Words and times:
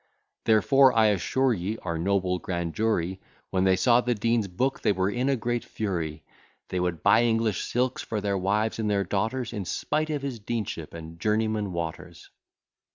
Therefore, 0.45 0.91
I 0.93 1.09
assure 1.09 1.53
ye, 1.53 1.77
Our 1.83 1.99
noble 1.99 2.39
grand 2.39 2.73
jury, 2.73 3.21
When 3.51 3.65
they 3.65 3.75
saw 3.75 4.01
the 4.01 4.15
Dean's 4.15 4.47
book, 4.47 4.81
they 4.81 4.91
were 4.93 5.11
in 5.11 5.29
a 5.29 5.35
great 5.35 5.63
fury; 5.63 6.23
They 6.69 6.79
would 6.79 7.03
buy 7.03 7.21
English 7.21 7.63
silks 7.65 8.01
for 8.01 8.19
their 8.19 8.33
wives 8.39 8.79
and 8.79 8.89
their 8.89 9.03
daughters, 9.03 9.53
In 9.53 9.63
spite 9.63 10.09
of 10.09 10.23
his 10.23 10.39
deanship 10.39 10.95
and 10.95 11.19
journeyman 11.19 11.71
Waters. 11.71 12.31